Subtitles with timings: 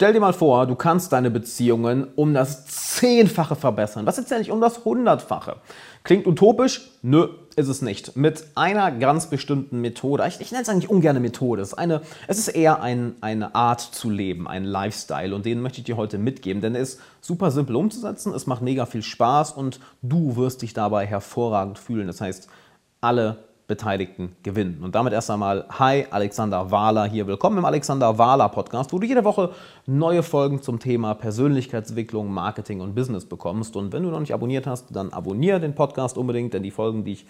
[0.00, 4.06] Stell dir mal vor, du kannst deine Beziehungen um das Zehnfache verbessern.
[4.06, 5.56] Was jetzt ja nicht um das Hundertfache.
[6.04, 6.92] Klingt utopisch?
[7.02, 8.16] Nö, ist es nicht.
[8.16, 10.26] Mit einer ganz bestimmten Methode.
[10.26, 11.60] Ich, ich nenne es eigentlich ungern Methode.
[11.60, 15.34] Es ist, eine, es ist eher ein, eine Art zu leben, ein Lifestyle.
[15.34, 18.32] Und den möchte ich dir heute mitgeben, denn er ist super simpel umzusetzen.
[18.32, 22.06] Es macht mega viel Spaß und du wirst dich dabei hervorragend fühlen.
[22.06, 22.48] Das heißt,
[23.02, 23.36] alle
[23.70, 24.82] Beteiligten gewinnen.
[24.82, 27.28] Und damit erst einmal, hi, Alexander Wahler hier.
[27.28, 29.52] Willkommen im Alexander Wahler Podcast, wo du jede Woche
[29.86, 33.76] neue Folgen zum Thema Persönlichkeitsentwicklung, Marketing und Business bekommst.
[33.76, 37.04] Und wenn du noch nicht abonniert hast, dann abonniere den Podcast unbedingt, denn die Folgen,
[37.04, 37.26] die ich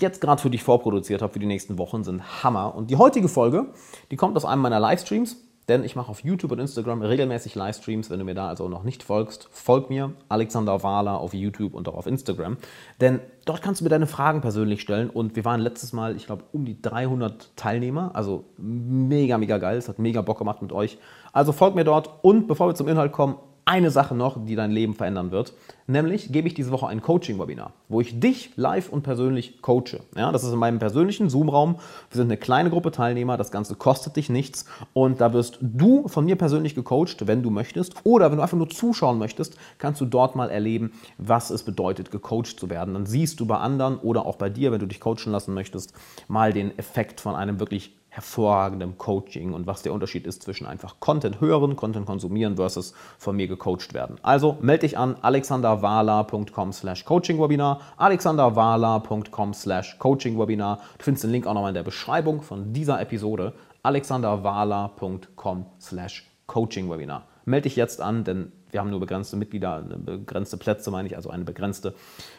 [0.00, 2.74] jetzt gerade für dich vorproduziert habe für die nächsten Wochen, sind Hammer.
[2.74, 3.66] Und die heutige Folge,
[4.10, 5.36] die kommt aus einem meiner Livestreams
[5.68, 8.10] denn ich mache auf YouTube und Instagram regelmäßig Livestreams.
[8.10, 11.88] Wenn du mir da also noch nicht folgst, folg mir, Alexander Wahler auf YouTube und
[11.88, 12.58] auch auf Instagram.
[13.00, 15.10] Denn dort kannst du mir deine Fragen persönlich stellen.
[15.10, 18.10] Und wir waren letztes Mal, ich glaube, um die 300 Teilnehmer.
[18.14, 19.78] Also mega, mega geil.
[19.78, 20.98] Es hat mega Bock gemacht mit euch.
[21.32, 22.10] Also folg mir dort.
[22.22, 25.54] Und bevor wir zum Inhalt kommen, eine Sache noch, die dein Leben verändern wird.
[25.86, 30.00] Nämlich gebe ich diese Woche ein Coaching-Webinar, wo ich dich live und persönlich coache.
[30.16, 31.76] Ja, das ist in meinem persönlichen Zoom-Raum.
[32.10, 33.36] Wir sind eine kleine Gruppe Teilnehmer.
[33.36, 34.64] Das Ganze kostet dich nichts.
[34.92, 37.94] Und da wirst du von mir persönlich gecoacht, wenn du möchtest.
[38.04, 42.10] Oder wenn du einfach nur zuschauen möchtest, kannst du dort mal erleben, was es bedeutet,
[42.10, 42.94] gecoacht zu werden.
[42.94, 45.92] Dann siehst du bei anderen oder auch bei dir, wenn du dich coachen lassen möchtest,
[46.28, 51.00] mal den Effekt von einem wirklich hervorragendem Coaching und was der Unterschied ist zwischen einfach
[51.00, 54.18] Content hören, Content konsumieren versus von mir gecoacht werden.
[54.22, 60.76] Also melde dich an alexanderwala.com slash coachingwebinar, alexanderwala.com slash coachingwebinar.
[60.98, 67.26] Du findest den Link auch nochmal in der Beschreibung von dieser Episode, alexanderwala.com slash coachingwebinar.
[67.46, 71.30] Melde dich jetzt an, denn wir haben nur begrenzte Mitglieder, begrenzte Plätze, meine ich, also
[71.30, 71.94] eine begrenzte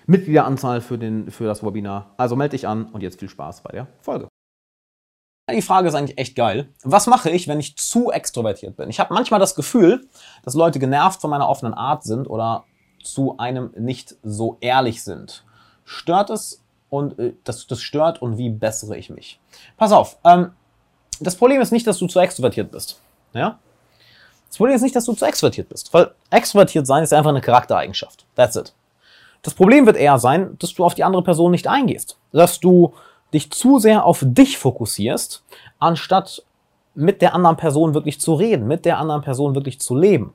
[0.05, 2.13] Mitgliederanzahl für, den, für das Webinar.
[2.15, 4.27] Also melde dich an und jetzt viel Spaß bei der Folge.
[5.51, 6.69] Die Frage ist eigentlich echt geil.
[6.83, 8.89] Was mache ich, wenn ich zu extrovertiert bin?
[8.89, 10.07] Ich habe manchmal das Gefühl,
[10.43, 12.63] dass Leute genervt von meiner offenen Art sind oder
[13.03, 15.43] zu einem nicht so ehrlich sind.
[15.83, 19.39] Stört es und äh, das, das stört und wie bessere ich mich?
[19.77, 20.51] Pass auf, ähm,
[21.19, 22.99] das Problem ist nicht, dass du zu extrovertiert bist.
[23.33, 23.59] Ja?
[24.47, 27.41] Das Problem ist nicht, dass du zu extrovertiert bist, weil extrovertiert sein ist einfach eine
[27.41, 28.25] Charaktereigenschaft.
[28.35, 28.73] That's it.
[29.43, 32.17] Das Problem wird eher sein, dass du auf die andere Person nicht eingehst.
[32.31, 32.95] Dass du
[33.35, 35.43] dich zu sehr auf dich fokussierst,
[35.79, 36.43] anstatt
[36.95, 40.33] mit der anderen Person wirklich zu reden, mit der anderen Person wirklich zu leben.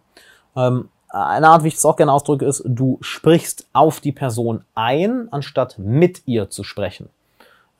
[0.55, 4.63] Ähm, eine Art, wie ich es auch gerne ausdrücke, ist, du sprichst auf die Person
[4.75, 7.09] ein, anstatt mit ihr zu sprechen.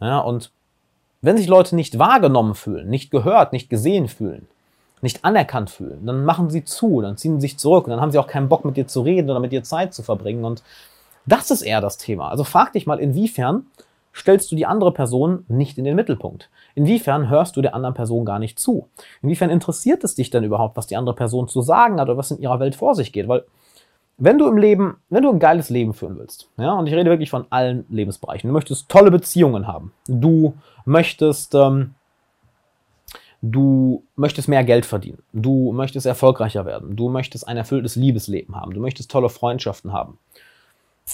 [0.01, 0.51] Ja, und
[1.23, 4.49] wenn sich Leute nicht wahrgenommen fühlen, nicht gehört, nicht gesehen fühlen,
[5.03, 8.11] nicht anerkannt fühlen, dann machen sie zu, dann ziehen sie sich zurück und dann haben
[8.11, 10.45] sie auch keinen Bock mit dir zu reden oder mit dir Zeit zu verbringen.
[10.45, 10.63] Und
[11.27, 12.31] das ist eher das Thema.
[12.31, 13.67] Also frag dich mal, inwiefern
[14.15, 16.51] stellst du die andere Person nicht in den Mittelpunkt?
[16.75, 18.89] Inwiefern hörst du der anderen Person gar nicht zu?
[19.23, 22.31] Inwiefern interessiert es dich denn überhaupt, was die andere Person zu sagen hat oder was
[22.31, 23.29] in ihrer Welt vor sich geht?
[23.29, 23.45] Weil
[24.21, 27.09] wenn du im Leben, wenn du ein geiles Leben führen willst, ja, und ich rede
[27.09, 30.55] wirklich von allen Lebensbereichen, du möchtest tolle Beziehungen haben, du
[30.85, 31.95] möchtest, ähm,
[33.41, 38.75] du möchtest mehr Geld verdienen, du möchtest erfolgreicher werden, du möchtest ein erfülltes Liebesleben haben,
[38.75, 40.19] du möchtest tolle Freundschaften haben.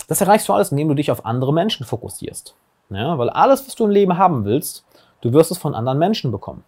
[0.08, 2.56] Das erreichst du alles, indem du dich auf andere Menschen fokussierst.
[2.90, 4.84] Ja, weil alles, was du im Leben haben willst,
[5.20, 6.64] du wirst es von anderen Menschen bekommen.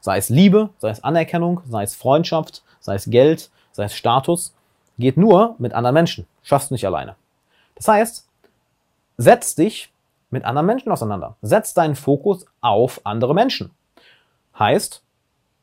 [0.00, 4.54] Sei es Liebe, sei es Anerkennung, sei es Freundschaft, sei es Geld, sei es Status,
[4.98, 6.26] geht nur mit anderen Menschen.
[6.42, 7.16] Schaffst du nicht alleine.
[7.74, 8.28] Das heißt,
[9.16, 9.92] setz dich
[10.30, 11.36] mit anderen Menschen auseinander.
[11.42, 13.70] Setz deinen Fokus auf andere Menschen.
[14.58, 15.02] Heißt,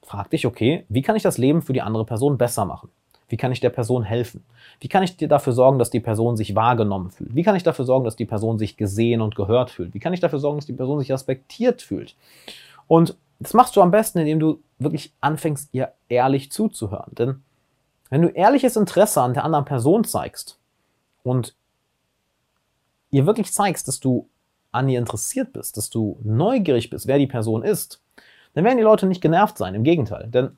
[0.04, 2.90] frag dich, okay, wie kann ich das Leben für die andere Person besser machen?
[3.34, 4.46] Wie kann ich der Person helfen?
[4.80, 7.34] Wie kann ich dir dafür sorgen, dass die Person sich wahrgenommen fühlt?
[7.34, 9.96] Wie kann ich dafür sorgen, dass die Person sich gesehen und gehört fühlt?
[9.96, 12.16] Wie kann ich dafür sorgen, dass die Person sich respektiert fühlt?
[12.86, 17.16] Und das machst du am besten, indem du wirklich anfängst, ihr ehrlich zuzuhören.
[17.16, 17.42] Denn
[18.12, 20.60] wenn du ehrliches Interesse an der anderen Person zeigst
[21.24, 21.56] und
[23.10, 24.30] ihr wirklich zeigst, dass du
[24.72, 28.00] an ihr interessiert bist, dass du neugierig bist, wer die Person ist,
[28.54, 29.74] dann werden die Leute nicht genervt sein.
[29.74, 30.28] Im Gegenteil.
[30.28, 30.56] Denn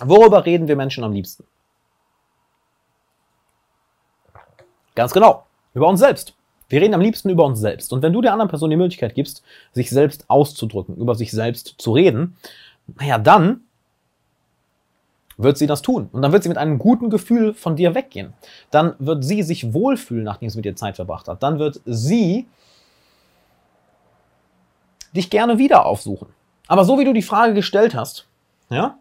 [0.00, 1.44] Worüber reden wir Menschen am liebsten?
[4.94, 6.34] Ganz genau, über uns selbst.
[6.68, 7.92] Wir reden am liebsten über uns selbst.
[7.92, 9.42] Und wenn du der anderen Person die Möglichkeit gibst,
[9.72, 12.36] sich selbst auszudrücken, über sich selbst zu reden,
[12.98, 13.62] naja, dann
[15.38, 16.08] wird sie das tun.
[16.12, 18.34] Und dann wird sie mit einem guten Gefühl von dir weggehen.
[18.70, 21.42] Dann wird sie sich wohlfühlen, nachdem sie mit dir Zeit verbracht hat.
[21.42, 22.48] Dann wird sie
[25.14, 26.28] dich gerne wieder aufsuchen.
[26.66, 28.26] Aber so wie du die Frage gestellt hast,
[28.68, 28.98] ja,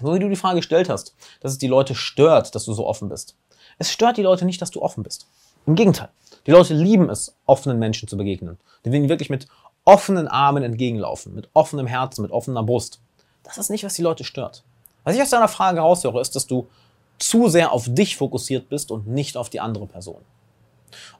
[0.00, 2.86] so wie du die Frage gestellt hast, dass es die Leute stört, dass du so
[2.86, 3.36] offen bist.
[3.78, 5.26] Es stört die Leute nicht, dass du offen bist.
[5.66, 6.10] Im Gegenteil.
[6.46, 8.58] Die Leute lieben es, offenen Menschen zu begegnen.
[8.84, 9.48] Die will wirklich mit
[9.84, 13.00] offenen Armen entgegenlaufen, mit offenem Herzen, mit offener Brust.
[13.42, 14.64] Das ist nicht, was die Leute stört.
[15.04, 16.68] Was ich aus deiner Frage raushöre, ist, dass du
[17.18, 20.22] zu sehr auf dich fokussiert bist und nicht auf die andere Person.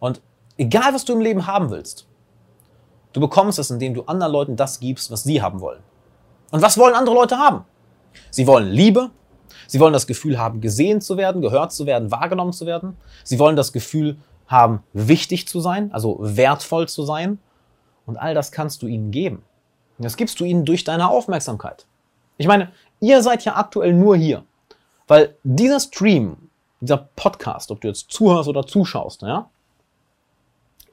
[0.00, 0.20] Und
[0.56, 2.06] egal, was du im Leben haben willst,
[3.12, 5.82] du bekommst es, indem du anderen Leuten das gibst, was sie haben wollen.
[6.50, 7.65] Und was wollen andere Leute haben?
[8.31, 9.11] Sie wollen Liebe,
[9.67, 12.97] sie wollen das Gefühl haben, gesehen zu werden, gehört zu werden, wahrgenommen zu werden.
[13.23, 14.17] Sie wollen das Gefühl
[14.47, 17.39] haben, wichtig zu sein, also wertvoll zu sein.
[18.07, 19.43] Und all das kannst du ihnen geben.
[19.99, 21.87] Das gibst du ihnen durch deine Aufmerksamkeit.
[22.37, 24.45] Ich meine, ihr seid ja aktuell nur hier,
[25.07, 26.37] weil dieser Stream,
[26.81, 29.49] dieser Podcast, ob du jetzt zuhörst oder zuschaust, ja,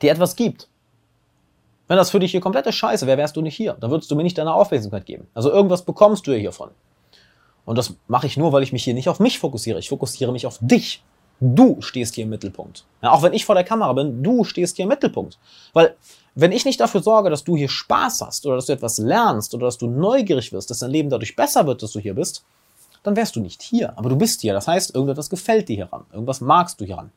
[0.01, 0.69] dir etwas gibt.
[1.87, 3.73] Wenn das für dich hier komplette Scheiße wäre, wärst du nicht hier.
[3.73, 5.27] Dann würdest du mir nicht deine Aufmerksamkeit geben.
[5.33, 6.69] Also irgendwas bekommst du hiervon.
[7.65, 9.79] Und das mache ich nur, weil ich mich hier nicht auf mich fokussiere.
[9.79, 11.03] Ich fokussiere mich auf dich.
[11.39, 12.85] Du stehst hier im Mittelpunkt.
[13.01, 15.39] Ja, auch wenn ich vor der Kamera bin, du stehst hier im Mittelpunkt.
[15.73, 15.95] Weil
[16.35, 19.53] wenn ich nicht dafür sorge, dass du hier Spaß hast oder dass du etwas lernst
[19.55, 22.45] oder dass du neugierig wirst, dass dein Leben dadurch besser wird, dass du hier bist,
[23.03, 23.97] dann wärst du nicht hier.
[23.97, 24.53] Aber du bist hier.
[24.53, 26.05] Das heißt, irgendetwas gefällt dir hieran.
[26.11, 27.11] Irgendwas magst du hieran.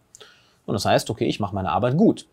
[0.66, 2.26] Und das heißt, okay, ich mache meine Arbeit gut.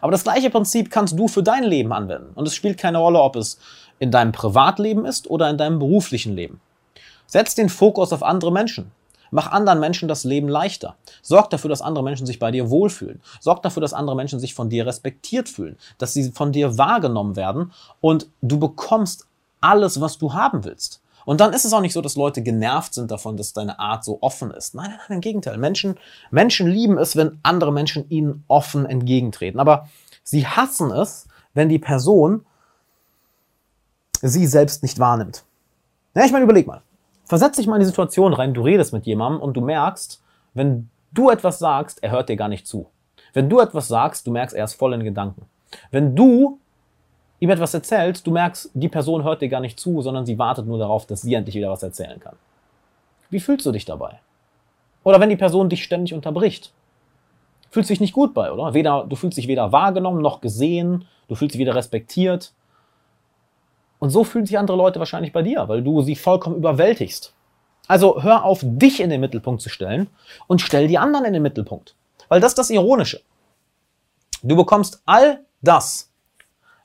[0.00, 2.32] Aber das gleiche Prinzip kannst du für dein Leben anwenden.
[2.34, 3.58] Und es spielt keine Rolle, ob es
[3.98, 6.60] in deinem Privatleben ist oder in deinem beruflichen Leben.
[7.32, 8.92] Setz den Fokus auf andere Menschen.
[9.30, 10.96] Mach anderen Menschen das Leben leichter.
[11.22, 13.22] Sorg dafür, dass andere Menschen sich bei dir wohlfühlen.
[13.40, 17.34] Sorg dafür, dass andere Menschen sich von dir respektiert fühlen, dass sie von dir wahrgenommen
[17.34, 19.26] werden und du bekommst
[19.62, 21.00] alles, was du haben willst.
[21.24, 24.04] Und dann ist es auch nicht so, dass Leute genervt sind davon, dass deine Art
[24.04, 24.74] so offen ist.
[24.74, 25.56] Nein, nein, nein, im Gegenteil.
[25.56, 25.96] Menschen,
[26.30, 29.58] Menschen lieben es, wenn andere Menschen ihnen offen entgegentreten.
[29.58, 29.88] Aber
[30.22, 32.44] sie hassen es, wenn die Person
[34.20, 35.44] sie selbst nicht wahrnimmt.
[36.14, 36.82] Ja, ich meine, überleg mal.
[37.32, 40.90] Versetz dich mal in die Situation rein, du redest mit jemandem und du merkst, wenn
[41.12, 42.90] du etwas sagst, er hört dir gar nicht zu.
[43.32, 45.46] Wenn du etwas sagst, du merkst, er ist voll in Gedanken.
[45.90, 46.58] Wenn du
[47.40, 50.66] ihm etwas erzählst, du merkst, die Person hört dir gar nicht zu, sondern sie wartet
[50.66, 52.36] nur darauf, dass sie endlich wieder was erzählen kann.
[53.30, 54.20] Wie fühlst du dich dabei?
[55.02, 56.70] Oder wenn die Person dich ständig unterbricht.
[57.70, 58.74] Fühlst du dich nicht gut bei, oder?
[58.74, 62.52] Weder, du fühlst dich weder wahrgenommen noch gesehen, du fühlst dich weder respektiert.
[64.02, 67.34] Und so fühlen sich andere Leute wahrscheinlich bei dir, weil du sie vollkommen überwältigst.
[67.86, 70.08] Also hör auf, dich in den Mittelpunkt zu stellen
[70.48, 71.94] und stell die anderen in den Mittelpunkt.
[72.28, 73.20] Weil das ist das Ironische.
[74.42, 76.10] Du bekommst all das,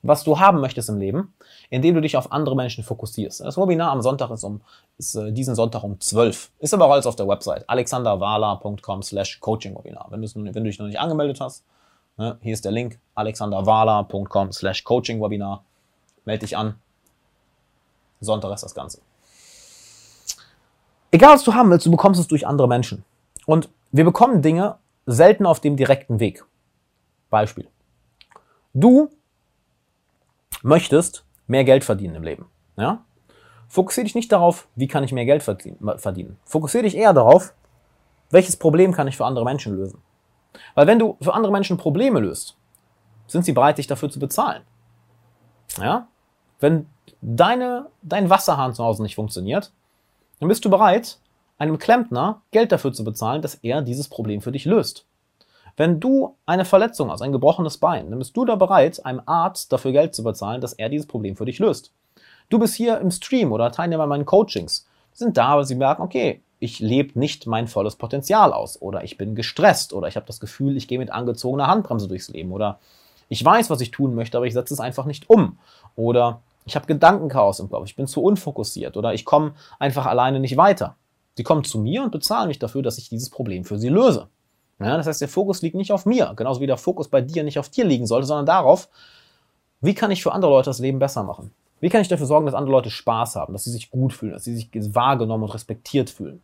[0.03, 1.33] was du haben möchtest im Leben,
[1.71, 3.39] indem du dich auf andere Menschen fokussierst.
[3.39, 4.61] Das Webinar am Sonntag ist, um,
[4.99, 6.51] ist äh, diesen Sonntag um 12.
[6.59, 7.67] Ist aber alles auf der Website.
[7.67, 10.05] alexanderwala.com slash coaching-webinar.
[10.11, 11.65] Wenn, wenn du dich noch nicht angemeldet hast,
[12.17, 15.63] ne, hier ist der Link, alexanderwala.com slash coaching-webinar.
[16.23, 16.75] Melde dich an,
[18.19, 19.01] Sonntag ist das Ganze.
[21.11, 23.03] Egal, was du haben willst, du bekommst es durch andere Menschen.
[23.45, 26.43] Und wir bekommen Dinge selten auf dem direkten Weg.
[27.29, 27.67] Beispiel.
[28.73, 29.09] Du
[30.61, 32.45] möchtest mehr Geld verdienen im Leben.
[32.75, 33.03] Ja?
[33.67, 36.37] Fokussiere dich nicht darauf, wie kann ich mehr Geld verdienen.
[36.45, 37.53] Fokussiere dich eher darauf,
[38.29, 40.01] welches Problem kann ich für andere Menschen lösen.
[40.75, 42.57] Weil wenn du für andere Menschen Probleme löst,
[43.27, 44.63] sind sie bereit, dich dafür zu bezahlen.
[45.77, 46.07] Ja?
[46.59, 46.87] Wenn
[47.21, 49.71] deine, dein Wasserhahn zu Hause nicht funktioniert,
[50.39, 51.17] dann bist du bereit,
[51.57, 55.05] einem Klempner Geld dafür zu bezahlen, dass er dieses Problem für dich löst.
[55.75, 59.71] Wenn du eine Verletzung hast, ein gebrochenes Bein, dann bist du da bereit, einem Arzt
[59.71, 61.91] dafür Geld zu bezahlen, dass er dieses Problem für dich löst.
[62.49, 66.41] Du bist hier im Stream oder Teilnehmer meinen Coachings, sind da, weil sie merken, okay,
[66.59, 70.39] ich lebe nicht mein volles Potenzial aus oder ich bin gestresst oder ich habe das
[70.39, 72.79] Gefühl, ich gehe mit angezogener Handbremse durchs Leben oder
[73.29, 75.59] ich weiß, was ich tun möchte, aber ich setze es einfach nicht um
[75.95, 80.41] oder ich habe Gedankenchaos im Kopf, ich bin zu unfokussiert oder ich komme einfach alleine
[80.41, 80.97] nicht weiter.
[81.35, 84.27] Sie kommen zu mir und bezahlen mich dafür, dass ich dieses Problem für sie löse.
[84.79, 87.43] Ja, das heißt, der Fokus liegt nicht auf mir, genauso wie der Fokus bei dir
[87.43, 88.89] nicht auf dir liegen sollte, sondern darauf,
[89.79, 91.51] wie kann ich für andere Leute das Leben besser machen?
[91.79, 94.33] Wie kann ich dafür sorgen, dass andere Leute Spaß haben, dass sie sich gut fühlen,
[94.33, 96.41] dass sie sich wahrgenommen und respektiert fühlen?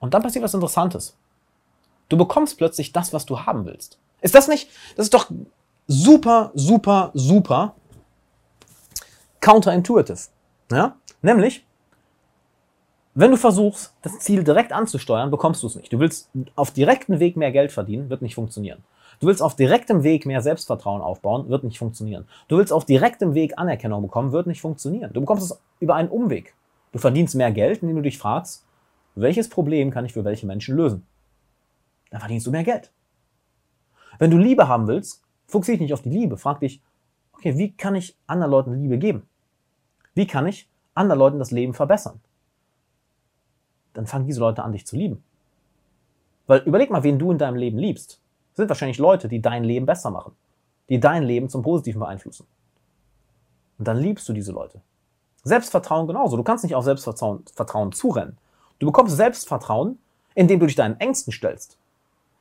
[0.00, 1.16] Und dann passiert was Interessantes.
[2.08, 3.98] Du bekommst plötzlich das, was du haben willst.
[4.20, 4.68] Ist das nicht?
[4.96, 5.30] Das ist doch
[5.86, 7.74] super, super, super,
[9.40, 10.18] counterintuitive.
[10.70, 10.96] Ja?
[11.22, 11.66] Nämlich,
[13.14, 15.92] wenn du versuchst, das Ziel direkt anzusteuern, bekommst du es nicht.
[15.92, 18.84] Du willst auf direktem Weg mehr Geld verdienen, wird nicht funktionieren.
[19.18, 22.26] Du willst auf direktem Weg mehr Selbstvertrauen aufbauen, wird nicht funktionieren.
[22.48, 25.12] Du willst auf direktem Weg Anerkennung bekommen, wird nicht funktionieren.
[25.12, 26.54] Du bekommst es über einen Umweg.
[26.92, 28.64] Du verdienst mehr Geld, indem du dich fragst,
[29.14, 31.06] welches Problem kann ich für welche Menschen lösen?
[32.10, 32.90] Dann verdienst du mehr Geld.
[34.18, 36.36] Wenn du Liebe haben willst, fokussiere dich nicht auf die Liebe.
[36.36, 36.80] Frag dich,
[37.40, 39.26] okay, wie kann ich anderen Leuten Liebe geben?
[40.14, 42.20] Wie kann ich anderen Leuten das Leben verbessern?
[43.94, 45.22] Dann fangen diese Leute an, dich zu lieben.
[46.46, 48.20] Weil überleg mal, wen du in deinem Leben liebst.
[48.50, 50.36] Das sind wahrscheinlich Leute, die dein Leben besser machen,
[50.88, 52.46] die dein Leben zum Positiven beeinflussen.
[53.78, 54.80] Und dann liebst du diese Leute.
[55.42, 56.36] Selbstvertrauen genauso.
[56.36, 58.36] Du kannst nicht auf Selbstvertrauen Vertrauen zurennen.
[58.78, 59.98] Du bekommst Selbstvertrauen,
[60.34, 61.78] indem du dich deinen Ängsten stellst.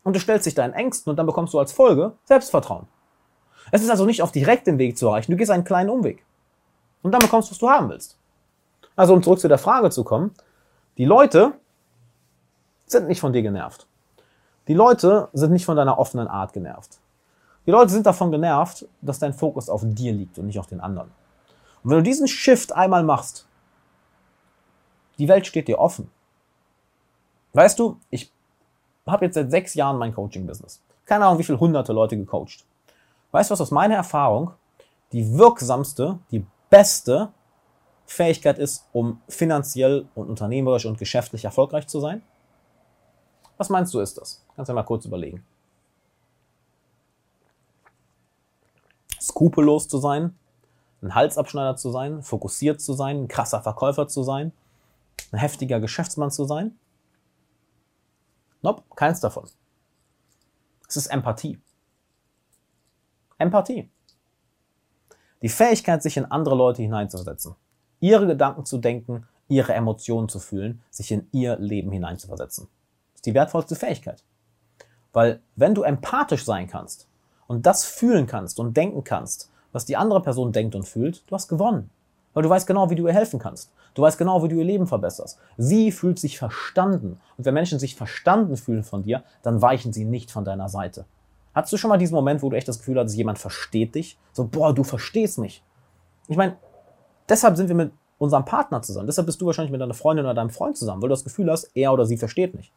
[0.03, 2.87] Und du stellst dich deinen Ängsten und dann bekommst du als Folge Selbstvertrauen.
[3.71, 6.23] Es ist also nicht auf direktem Weg zu erreichen, du gehst einen kleinen Umweg.
[7.01, 8.17] Und dann bekommst du, was du haben willst.
[8.95, 10.33] Also um zurück zu der Frage zu kommen,
[10.97, 11.53] die Leute
[12.85, 13.87] sind nicht von dir genervt.
[14.67, 16.99] Die Leute sind nicht von deiner offenen Art genervt.
[17.65, 20.79] Die Leute sind davon genervt, dass dein Fokus auf dir liegt und nicht auf den
[20.79, 21.11] anderen.
[21.83, 23.47] Und wenn du diesen Shift einmal machst,
[25.17, 26.09] die Welt steht dir offen.
[27.53, 28.31] Weißt du, ich
[29.05, 30.81] habe jetzt seit sechs Jahren mein Coaching-Business.
[31.05, 32.65] Keine Ahnung, wie viele hunderte Leute gecoacht.
[33.31, 34.53] Weißt du was aus meiner Erfahrung
[35.11, 37.31] die wirksamste, die beste
[38.05, 42.23] Fähigkeit ist, um finanziell und unternehmerisch und geschäftlich erfolgreich zu sein?
[43.57, 44.43] Was meinst du ist das?
[44.55, 45.45] Kannst du mal kurz überlegen.
[49.19, 50.37] Skrupellos zu sein,
[51.01, 54.53] ein Halsabschneider zu sein, fokussiert zu sein, ein krasser Verkäufer zu sein,
[55.31, 56.77] ein heftiger Geschäftsmann zu sein?
[58.61, 59.47] Nope, keins davon.
[60.87, 61.59] Es ist Empathie.
[63.39, 63.89] Empathie.
[65.41, 67.55] Die Fähigkeit, sich in andere Leute hineinzuversetzen.
[68.01, 72.67] Ihre Gedanken zu denken, ihre Emotionen zu fühlen, sich in ihr Leben hineinzuversetzen.
[73.13, 74.23] Das ist die wertvollste Fähigkeit.
[75.13, 77.07] Weil wenn du empathisch sein kannst
[77.47, 81.35] und das fühlen kannst und denken kannst, was die andere Person denkt und fühlt, du
[81.35, 81.89] hast gewonnen.
[82.33, 83.71] Weil du weißt genau, wie du ihr helfen kannst.
[83.93, 85.39] Du weißt genau, wie du ihr Leben verbesserst.
[85.57, 87.19] Sie fühlt sich verstanden.
[87.37, 91.05] Und wenn Menschen sich verstanden fühlen von dir, dann weichen sie nicht von deiner Seite.
[91.59, 94.17] Hattest du schon mal diesen Moment, wo du echt das Gefühl hattest, jemand versteht dich?
[94.31, 95.61] So, boah, du verstehst mich.
[96.29, 96.55] Ich meine,
[97.27, 99.07] deshalb sind wir mit unserem Partner zusammen.
[99.07, 101.51] Deshalb bist du wahrscheinlich mit deiner Freundin oder deinem Freund zusammen, weil du das Gefühl
[101.51, 102.71] hast, er oder sie versteht mich.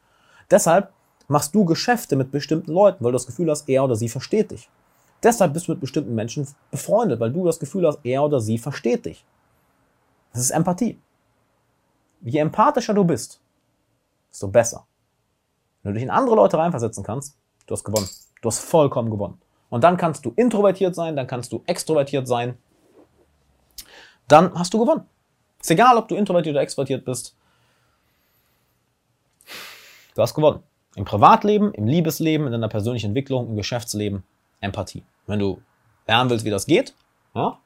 [0.51, 0.93] Deshalb
[1.29, 4.51] machst du Geschäfte mit bestimmten Leuten, weil du das Gefühl hast, er oder sie versteht
[4.51, 4.69] dich.
[5.23, 8.59] Deshalb bist du mit bestimmten Menschen befreundet, weil du das Gefühl hast, er oder sie
[8.59, 9.25] versteht dich.
[10.33, 10.99] Das ist Empathie.
[12.23, 13.41] Je empathischer du bist,
[14.33, 14.89] desto besser.
[15.85, 17.37] Wenn du dich in andere Leute reinversetzen kannst,
[17.69, 18.09] du hast gewonnen.
[18.43, 19.41] Du hast vollkommen gewonnen.
[19.71, 22.59] Und dann kannst du introvertiert sein, dann kannst du extrovertiert sein.
[24.29, 25.07] Dann hast du gewonnen.
[25.61, 27.35] Ist egal, ob du introvertiert oder extrovertiert bist.
[30.15, 30.63] Du hast gewonnen.
[30.97, 34.25] Im Privatleben, im Liebesleben, in deiner persönlichen Entwicklung, im Geschäftsleben,
[34.61, 35.05] Empathie.
[35.27, 35.63] Wenn du
[36.07, 36.95] lernen willst, wie das geht,
[37.35, 37.59] ja,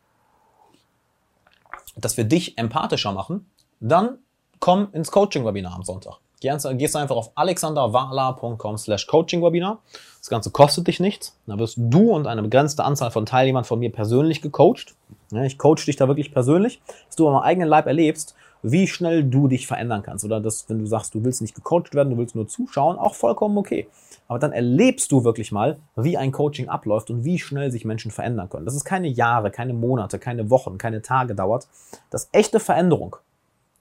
[1.97, 4.19] dass wir dich empathischer machen, dann
[4.61, 6.19] komm ins Coaching-Webinar am Sonntag.
[6.41, 9.79] Gehst einfach auf alexanderwala.com slash Coaching-Webinar.
[10.21, 11.37] Das Ganze kostet dich nichts.
[11.47, 14.95] Da wirst du und eine begrenzte Anzahl von Teilnehmern von mir persönlich gecoacht.
[15.33, 19.49] Ich coach dich da wirklich persönlich, dass du am eigenen Leib erlebst, wie schnell du
[19.49, 20.25] dich verändern kannst.
[20.25, 23.15] Oder dass, wenn du sagst, du willst nicht gecoacht werden, du willst nur zuschauen, auch
[23.15, 23.89] vollkommen okay.
[24.29, 28.11] Aber dann erlebst du wirklich mal, wie ein Coaching abläuft und wie schnell sich Menschen
[28.11, 28.65] verändern können.
[28.65, 31.69] Das ist keine Jahre, keine Monate, keine Wochen, keine Tage dauert.
[32.11, 33.17] Das echte Veränderung.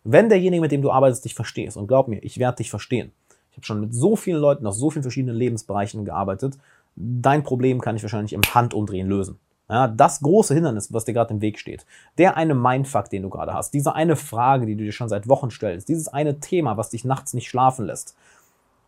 [0.08, 3.12] Wenn derjenige, mit dem du arbeitest, dich verstehst, und glaub mir, ich werde dich verstehen.
[3.52, 6.60] Ich habe schon mit so vielen Leuten aus so vielen verschiedenen Lebensbereichen gearbeitet.
[6.96, 9.40] Dein Problem kann ich wahrscheinlich im Handumdrehen lösen.
[9.68, 11.88] Ja, das große Hindernis, was dir gerade im Weg steht,
[12.20, 15.28] der eine Mindfuck, den du gerade hast, diese eine Frage, die du dir schon seit
[15.28, 18.16] Wochen stellst, dieses eine Thema, was dich nachts nicht schlafen lässt,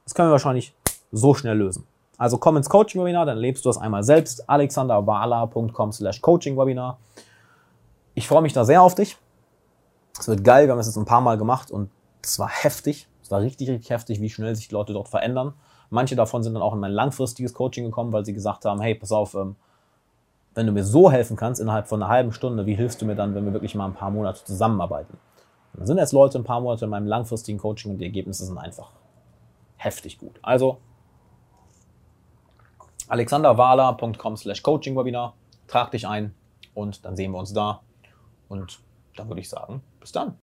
[0.04, 0.76] das können wir wahrscheinlich
[1.12, 1.88] so schnell lösen.
[2.20, 4.48] Also komm ins Coaching-Webinar, dann lebst du das einmal selbst.
[4.48, 7.00] alexanderwala.com slash Coaching-Webinar.
[8.14, 9.18] Ich freue mich da sehr auf dich.
[10.20, 11.90] Es wird geil, wir haben es jetzt ein paar Mal gemacht und
[12.24, 13.08] es war heftig.
[13.22, 15.54] Es war richtig, richtig heftig, wie schnell sich die Leute dort verändern.
[15.90, 18.96] Manche davon sind dann auch in mein langfristiges Coaching gekommen, weil sie gesagt haben, hey,
[18.96, 19.56] pass auf, ähm,
[20.56, 23.16] wenn du mir so helfen kannst innerhalb von einer halben Stunde, wie hilfst du mir
[23.16, 25.14] dann, wenn wir wirklich mal ein paar Monate zusammenarbeiten?
[25.74, 28.46] Und dann sind jetzt Leute ein paar Monate in meinem langfristigen Coaching und die Ergebnisse
[28.46, 28.92] sind einfach
[29.76, 30.40] heftig gut.
[30.42, 30.78] Also
[33.08, 35.34] alexanderwala.com slash coaching-webinar,
[35.68, 36.34] trag dich ein
[36.74, 37.82] und dann sehen wir uns da
[38.50, 38.80] und
[39.20, 40.40] dann würde ich sagen, bis dann.